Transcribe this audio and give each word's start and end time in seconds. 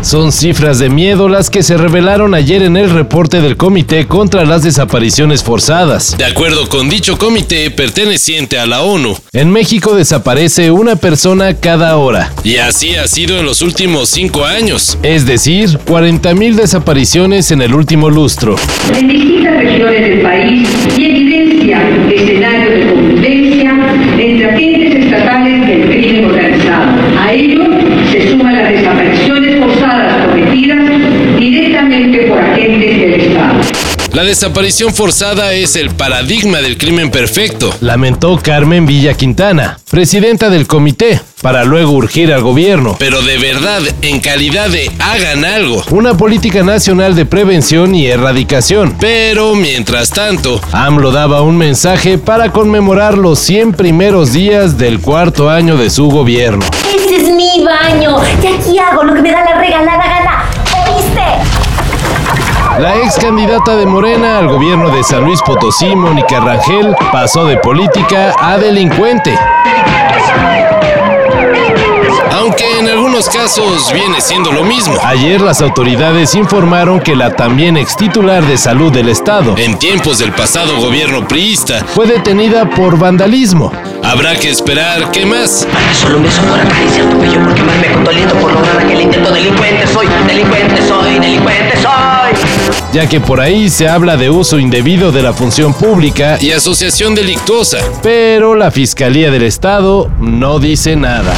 Son 0.00 0.30
cifras 0.32 0.78
de 0.78 0.88
miedo 0.88 1.28
las 1.28 1.50
que 1.50 1.62
se 1.62 1.76
revelaron 1.76 2.32
ayer 2.34 2.62
en 2.62 2.76
el 2.76 2.88
reporte 2.90 3.40
del 3.42 3.56
Comité 3.56 4.06
contra 4.06 4.44
las 4.44 4.62
Desapariciones 4.62 5.42
Forzadas. 5.42 6.16
De 6.16 6.24
acuerdo 6.24 6.68
con 6.68 6.88
dicho 6.88 7.18
comité 7.18 7.70
perteneciente 7.70 8.58
a 8.58 8.66
la 8.66 8.82
ONU, 8.82 9.16
En 9.32 9.50
México 9.50 9.94
desaparece 9.94 10.70
una 10.70 10.96
persona 10.96 11.54
cada 11.54 11.96
hora, 11.96 12.32
y 12.44 12.56
así 12.56 12.94
ha 12.94 13.06
sido 13.08 13.40
en 13.40 13.46
los 13.46 13.60
últimos 13.60 14.08
cinco 14.08 14.44
años. 14.44 14.96
es 15.02 15.26
decir, 15.26 15.78
40.000 15.86 16.54
desapariciones 16.54 17.50
en 17.50 17.60
el 17.60 17.74
último 17.74 18.08
lustro. 18.08 18.56
en 18.96 19.08
distintas 19.08 19.56
regiones 19.58 20.00
del 20.00 20.20
país 20.20 20.68
y 20.96 21.04
evidencia 21.04 21.82
escenarios 22.14 22.74
de 22.86 22.92
convivencia 22.94 23.70
entre 24.18 24.50
agentes 24.50 25.04
estatales 25.04 25.66
del 25.66 25.82
crimen 25.88 26.24
organizado. 26.24 26.92
A 27.20 27.32
ello 27.32 27.64
se 28.10 28.30
suman 28.30 28.54
las 28.54 28.70
desapariciones 28.72 29.58
forzadas 29.58 30.26
cometidas 30.26 30.78
directamente 31.38 32.26
del 32.96 33.20
Estado. 33.20 33.60
La 34.12 34.24
desaparición 34.24 34.94
forzada 34.94 35.52
es 35.52 35.76
el 35.76 35.90
paradigma 35.90 36.58
del 36.58 36.78
crimen 36.78 37.10
perfecto. 37.10 37.74
Lamentó 37.80 38.38
Carmen 38.42 38.86
Villa 38.86 39.14
Quintana, 39.14 39.78
presidenta 39.90 40.48
del 40.48 40.66
comité, 40.66 41.20
para 41.42 41.64
luego 41.64 41.92
urgir 41.92 42.32
al 42.32 42.40
gobierno. 42.40 42.96
Pero 42.98 43.20
de 43.20 43.36
verdad, 43.36 43.82
en 44.00 44.20
calidad 44.20 44.70
de 44.70 44.90
hagan 44.98 45.44
algo. 45.44 45.84
Una 45.90 46.16
política 46.16 46.62
nacional 46.62 47.14
de 47.14 47.26
prevención 47.26 47.94
y 47.94 48.06
erradicación. 48.06 48.96
Pero 48.98 49.54
mientras 49.54 50.10
tanto, 50.10 50.60
AMLO 50.72 51.12
daba 51.12 51.42
un 51.42 51.58
mensaje 51.58 52.16
para 52.16 52.50
conmemorar 52.50 53.18
los 53.18 53.38
100 53.40 53.74
primeros 53.74 54.32
días 54.32 54.78
del 54.78 55.00
cuarto 55.00 55.50
año 55.50 55.76
de 55.76 55.90
su 55.90 56.08
gobierno. 56.08 56.64
Ese 56.94 57.16
es 57.16 57.28
mi 57.34 57.62
baño. 57.62 58.16
Y 58.42 58.46
aquí 58.46 58.78
hago 58.78 59.04
lo 59.04 59.14
que 59.14 59.20
me 59.20 59.30
da 59.30 59.44
la 59.44 59.60
regalada 59.60 60.02
gana. 60.02 60.57
La 62.78 62.96
ex 62.96 63.16
candidata 63.16 63.74
de 63.74 63.86
Morena 63.86 64.38
al 64.38 64.48
gobierno 64.48 64.90
de 64.90 65.02
San 65.02 65.24
Luis 65.24 65.42
Potosí, 65.42 65.96
Mónica 65.96 66.38
Rangel, 66.38 66.94
pasó 67.10 67.44
de 67.44 67.56
política 67.56 68.34
a 68.38 68.56
delincuente. 68.56 69.36
aunque 72.38 72.78
en 72.78 72.88
algunos 72.88 73.28
casos 73.28 73.92
viene 73.92 74.20
siendo 74.20 74.52
lo 74.52 74.62
mismo. 74.62 74.94
Ayer 75.04 75.40
las 75.40 75.60
autoridades 75.60 76.34
informaron 76.34 77.00
que 77.00 77.16
la 77.16 77.34
también 77.34 77.76
ex 77.76 77.96
titular 77.96 78.44
de 78.44 78.56
salud 78.56 78.92
del 78.92 79.08
estado 79.08 79.56
En 79.58 79.78
tiempos 79.78 80.18
del 80.18 80.32
pasado 80.32 80.80
gobierno 80.80 81.26
priista, 81.26 81.84
fue 81.84 82.06
detenida 82.06 82.70
por 82.70 82.96
vandalismo. 82.96 83.72
habrá 84.04 84.36
que 84.36 84.50
esperar 84.50 85.10
qué 85.10 85.26
más. 85.26 85.66
Solo 86.00 86.20
me 86.20 86.28
porque 86.28 87.62
más 87.62 87.78
me 87.80 87.92
condoliento 87.92 87.98
por 88.04 88.17
ya 92.92 93.06
que 93.06 93.20
por 93.20 93.40
ahí 93.40 93.68
se 93.68 93.88
habla 93.88 94.16
de 94.16 94.30
uso 94.30 94.58
indebido 94.58 95.12
de 95.12 95.22
la 95.22 95.32
función 95.32 95.74
pública, 95.74 96.38
Y 96.40 96.52
asociación 96.52 97.14
delictuosa. 97.14 97.78
pero 98.02 98.54
la 98.54 98.70
Fiscalía 98.70 99.30
del 99.30 99.42
Estado 99.42 100.10
no 100.20 100.58
dice 100.58 100.96
nada. 100.96 101.32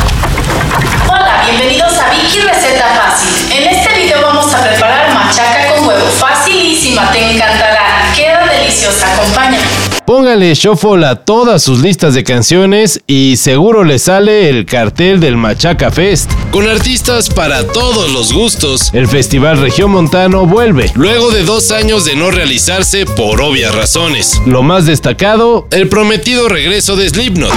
Hola, 1.08 1.42
bienvenidos 1.48 1.92
a 1.98 2.10
Vicky 2.10 2.38
Receta 2.40 2.86
Fácil. 2.94 3.52
En 3.52 3.68
este 3.76 3.98
video 3.98 4.22
vamos 4.22 4.52
a 4.54 4.62
preparar 4.62 5.12
machaca 5.14 5.74
con 5.74 5.88
huevo. 5.88 6.06
Facilísima, 6.18 7.10
te 7.10 7.32
encantará. 7.34 8.12
Queda 8.14 8.46
deliciosa, 8.46 9.12
acompáñame. 9.14 9.89
Póngale 10.10 10.54
shuffle 10.56 11.06
a 11.06 11.14
todas 11.14 11.62
sus 11.62 11.78
listas 11.78 12.14
de 12.14 12.24
canciones 12.24 13.00
y 13.06 13.36
seguro 13.36 13.84
le 13.84 14.00
sale 14.00 14.48
el 14.48 14.66
cartel 14.66 15.20
del 15.20 15.36
Machaca 15.36 15.92
Fest. 15.92 16.28
Con 16.50 16.68
artistas 16.68 17.30
para 17.30 17.64
todos 17.68 18.10
los 18.10 18.32
gustos. 18.32 18.90
El 18.92 19.06
Festival 19.06 19.60
Regiomontano 19.60 20.46
vuelve. 20.46 20.90
Luego 20.96 21.30
de 21.30 21.44
dos 21.44 21.70
años 21.70 22.04
de 22.04 22.16
no 22.16 22.32
realizarse 22.32 23.06
por 23.06 23.40
obvias 23.40 23.72
razones. 23.72 24.42
Lo 24.46 24.64
más 24.64 24.84
destacado, 24.84 25.68
El 25.70 25.88
prometido 25.88 26.48
regreso 26.48 26.96
de 26.96 27.08
Slipknot. 27.08 27.52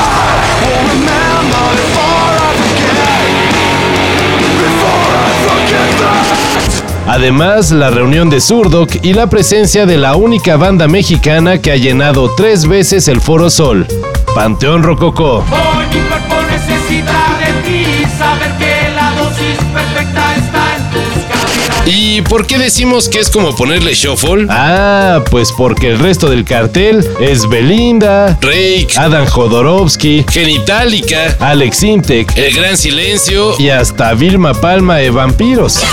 Además 7.13 7.69
la 7.69 7.91
reunión 7.91 8.31
de 8.31 8.41
Zurdok 8.41 8.89
y 9.03 9.13
la 9.13 9.27
presencia 9.27 9.85
de 9.85 9.97
la 9.97 10.15
única 10.15 10.57
banda 10.57 10.87
mexicana 10.87 11.59
que 11.61 11.71
ha 11.71 11.75
llenado 11.75 12.33
tres 12.35 12.67
veces 12.67 13.07
el 13.07 13.21
Foro 13.21 13.51
Sol, 13.51 13.85
Panteón 14.33 14.81
Rococó. 14.81 15.45
Hoy 15.51 15.85
mi 15.93 16.01
cuerpo 16.07 16.35
necesita 16.49 17.37
de 17.37 17.53
ti, 17.69 17.85
saber 18.17 18.51
que 18.57 18.89
la 18.95 19.11
dosis 19.11 19.57
perfecta 19.71 20.35
está 20.35 20.75
en 20.75 20.89
tus 20.89 21.23
caderas. 21.29 21.87
¿Y 21.87 22.21
por 22.23 22.47
qué 22.47 22.57
decimos 22.57 23.07
que 23.07 23.19
es 23.19 23.29
como 23.29 23.55
ponerle 23.55 23.93
shuffle? 23.93 24.47
Ah, 24.49 25.19
pues 25.29 25.51
porque 25.51 25.91
el 25.91 25.99
resto 25.99 26.31
del 26.31 26.43
cartel 26.45 27.07
es 27.19 27.47
Belinda, 27.47 28.39
Rake, 28.41 28.87
Adam 28.95 29.27
Jodorowsky, 29.27 30.25
Genitalica, 30.31 31.37
Alex 31.39 31.83
Intec 31.83 32.35
El 32.35 32.55
Gran 32.55 32.75
Silencio. 32.75 33.53
y 33.59 33.69
hasta 33.69 34.15
Vilma 34.15 34.55
Palma 34.55 34.95
de 34.95 35.11
Vampiros. 35.11 35.83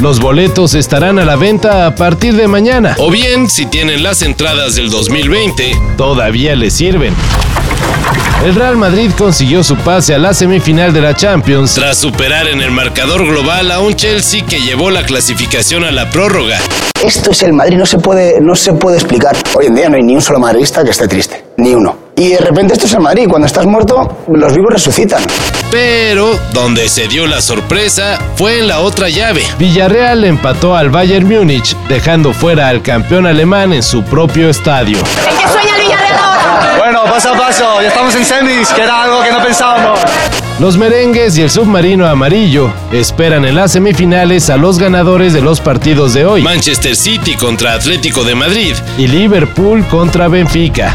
Los 0.00 0.20
boletos 0.20 0.74
estarán 0.74 1.18
a 1.18 1.24
la 1.24 1.36
venta 1.36 1.86
a 1.86 1.94
partir 1.94 2.34
de 2.34 2.48
mañana. 2.48 2.96
O 2.98 3.10
bien, 3.10 3.48
si 3.48 3.66
tienen 3.66 4.02
las 4.02 4.22
entradas 4.22 4.74
del 4.74 4.90
2020, 4.90 5.72
Todavía 5.96 6.56
les 6.56 6.74
sirven. 6.74 7.14
El 8.44 8.54
Real 8.56 8.76
Madrid 8.76 9.10
consiguió 9.16 9.62
su 9.64 9.76
pase 9.76 10.14
a 10.14 10.18
la 10.18 10.34
semifinal 10.34 10.92
de 10.92 11.00
la 11.00 11.14
Champions 11.14 11.74
tras 11.74 11.96
superar 11.96 12.48
en 12.48 12.60
el 12.60 12.70
marcador 12.72 13.24
global 13.24 13.70
a 13.70 13.80
un 13.80 13.94
Chelsea 13.94 14.44
que 14.44 14.60
llevó 14.60 14.90
la 14.90 15.06
clasificación 15.06 15.84
a 15.84 15.90
la 15.90 16.10
prórroga. 16.10 16.58
Esto 17.02 17.30
es 17.30 17.42
el 17.42 17.52
Madrid, 17.52 17.78
no 17.78 17.86
se 17.86 17.98
puede, 17.98 18.40
no 18.40 18.54
se 18.54 18.72
puede 18.74 18.96
explicar. 18.96 19.36
Hoy 19.54 19.66
en 19.66 19.74
día 19.74 19.88
no 19.88 19.96
hay 19.96 20.02
ni 20.02 20.14
un 20.14 20.20
solo 20.20 20.40
madridista 20.40 20.84
que 20.84 20.90
esté 20.90 21.08
triste, 21.08 21.44
ni 21.56 21.72
uno. 21.74 21.96
Y 22.16 22.30
de 22.30 22.38
repente 22.38 22.74
esto 22.74 22.86
es 22.86 22.92
el 22.92 23.00
Madrid, 23.00 23.26
cuando 23.28 23.46
estás 23.46 23.64
muerto, 23.64 24.24
los 24.28 24.52
vivos 24.54 24.72
resucitan. 24.74 25.22
Pero 25.74 26.38
donde 26.52 26.88
se 26.88 27.08
dio 27.08 27.26
la 27.26 27.42
sorpresa 27.42 28.16
fue 28.36 28.60
en 28.60 28.68
la 28.68 28.78
otra 28.78 29.08
llave. 29.08 29.42
Villarreal 29.58 30.22
empató 30.22 30.76
al 30.76 30.88
Bayern 30.88 31.26
Múnich, 31.26 31.76
dejando 31.88 32.32
fuera 32.32 32.68
al 32.68 32.80
campeón 32.80 33.26
alemán 33.26 33.72
en 33.72 33.82
su 33.82 34.04
propio 34.04 34.48
estadio. 34.48 34.98
¿En 34.98 35.36
qué 35.36 35.48
sueña 35.52 35.74
el 35.74 35.82
Villarreal 35.82 36.16
ahora? 36.16 36.74
Bueno, 36.78 37.02
paso 37.10 37.30
a 37.34 37.36
paso, 37.36 37.82
ya 37.82 37.88
estamos 37.88 38.14
en 38.14 38.24
semis, 38.24 38.68
que 38.68 38.82
era 38.82 39.02
algo 39.02 39.20
que 39.24 39.32
no 39.32 39.42
pensábamos. 39.42 39.98
Los 40.60 40.76
merengues 40.76 41.36
y 41.38 41.42
el 41.42 41.50
submarino 41.50 42.06
amarillo 42.06 42.72
esperan 42.92 43.44
en 43.44 43.56
las 43.56 43.72
semifinales 43.72 44.50
a 44.50 44.56
los 44.56 44.78
ganadores 44.78 45.32
de 45.32 45.40
los 45.40 45.60
partidos 45.60 46.14
de 46.14 46.24
hoy 46.24 46.42
Manchester 46.42 46.94
City 46.94 47.34
contra 47.34 47.72
Atlético 47.72 48.22
de 48.22 48.36
Madrid. 48.36 48.76
y 48.96 49.08
Liverpool 49.08 49.84
contra 49.88 50.28
Benfica. 50.28 50.94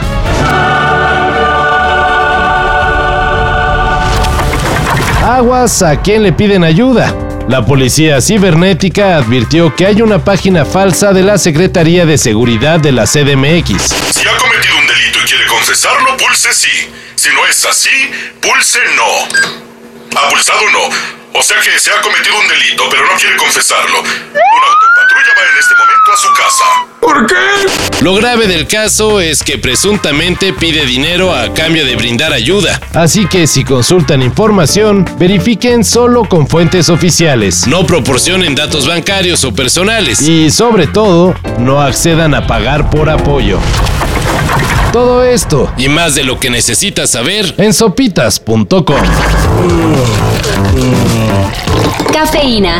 Aguas 5.30 5.84
a 5.84 6.02
quien 6.02 6.24
le 6.24 6.34
piden 6.34 6.64
ayuda. 6.64 7.16
La 7.48 7.64
policía 7.64 8.20
cibernética 8.20 9.16
advirtió 9.16 9.76
que 9.76 9.86
hay 9.86 10.02
una 10.02 10.18
página 10.26 10.66
falsa 10.66 11.14
de 11.14 11.22
la 11.22 11.38
Secretaría 11.38 12.08
de 12.08 12.18
Seguridad 12.18 12.80
de 12.80 12.92
la 12.92 13.06
CDMX. 13.06 13.94
Si 14.10 14.28
ha 14.28 14.36
cometido 14.38 14.76
un 14.76 14.88
delito 14.88 15.20
y 15.22 15.28
quiere 15.30 15.46
confesarlo, 15.46 16.18
pulse 16.18 16.52
sí. 16.52 16.90
Si 17.14 17.30
no 17.30 17.46
es 17.46 17.64
así, 17.64 18.10
pulse 18.42 18.80
no. 18.96 20.20
Ha 20.20 20.30
pulsado 20.30 20.62
no. 20.72 20.90
O 21.38 21.44
sea 21.44 21.62
que 21.62 21.78
se 21.78 21.92
ha 21.92 22.02
cometido 22.02 22.36
un 22.36 22.48
delito, 22.48 22.90
pero 22.90 23.06
no 23.06 23.14
quiere 23.20 23.36
confesarlo. 23.38 24.00
Una 24.00 24.08
autopatrulla 24.10 25.34
va 25.38 25.52
en 25.54 25.60
este 25.60 25.76
momento 25.76 26.09
a 26.09 26.09
su 26.20 26.28
casa. 26.34 26.66
¿Por 27.00 27.26
qué? 27.28 28.04
Lo 28.04 28.14
grave 28.14 28.48
del 28.48 28.68
caso 28.68 29.22
es 29.22 29.42
que 29.42 29.58
presuntamente 29.58 30.52
pide 30.52 30.86
dinero 30.86 31.34
a 31.34 31.54
cambio 31.54 31.86
de 31.86 31.96
brindar 31.96 32.34
ayuda. 32.34 32.80
Así 32.94 33.26
que 33.26 33.48
si 33.48 33.64
consultan 33.64 34.22
información, 34.22 35.06
verifiquen 35.18 35.86
solo 35.86 36.26
con 36.26 36.48
fuentes 36.48 36.90
oficiales. 36.90 37.68
No 37.68 37.86
proporcionen 37.86 38.54
datos 38.54 38.86
bancarios 38.86 39.46
o 39.46 39.54
personales. 39.54 40.22
Y 40.22 40.52
sobre 40.52 40.88
todo, 40.88 41.36
no 41.58 41.80
accedan 41.80 42.36
a 42.36 42.46
pagar 42.48 42.90
por 42.90 43.10
apoyo. 43.10 43.60
Todo 44.92 45.24
esto 45.24 45.72
Y 45.78 45.88
más 45.88 46.16
de 46.16 46.24
lo 46.24 46.40
que 46.40 46.50
necesitas 46.50 47.12
saber, 47.12 47.54
en 47.60 47.74
sopitas.com. 47.74 48.84
Cafeína. 52.12 52.80